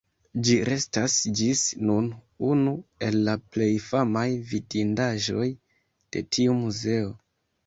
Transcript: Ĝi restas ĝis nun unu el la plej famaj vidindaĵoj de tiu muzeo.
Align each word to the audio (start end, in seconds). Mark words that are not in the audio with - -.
Ĝi 0.45 0.53
restas 0.67 1.17
ĝis 1.39 1.59
nun 1.89 2.07
unu 2.47 2.73
el 3.09 3.19
la 3.27 3.35
plej 3.53 3.69
famaj 3.91 4.25
vidindaĵoj 4.55 5.47
de 6.17 6.25
tiu 6.39 6.57
muzeo. 6.65 7.15